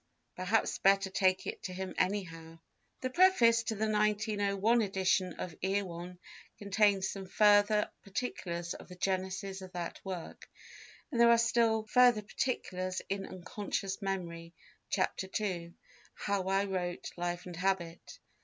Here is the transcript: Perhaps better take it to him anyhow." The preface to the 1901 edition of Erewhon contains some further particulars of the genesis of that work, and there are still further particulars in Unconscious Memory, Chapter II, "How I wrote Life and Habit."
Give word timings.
Perhaps 0.35 0.79
better 0.79 1.11
take 1.11 1.45
it 1.45 1.61
to 1.61 1.73
him 1.73 1.93
anyhow." 1.95 2.57
The 3.01 3.11
preface 3.11 3.61
to 3.65 3.75
the 3.75 3.87
1901 3.87 4.81
edition 4.81 5.33
of 5.33 5.55
Erewhon 5.61 6.17
contains 6.57 7.07
some 7.07 7.27
further 7.27 7.87
particulars 8.03 8.73
of 8.73 8.87
the 8.87 8.95
genesis 8.95 9.61
of 9.61 9.73
that 9.73 10.03
work, 10.03 10.49
and 11.11 11.21
there 11.21 11.29
are 11.29 11.37
still 11.37 11.83
further 11.83 12.23
particulars 12.23 13.03
in 13.09 13.27
Unconscious 13.27 14.01
Memory, 14.01 14.55
Chapter 14.89 15.29
II, 15.39 15.75
"How 16.15 16.47
I 16.47 16.65
wrote 16.65 17.11
Life 17.15 17.45
and 17.45 17.55
Habit." 17.57 18.17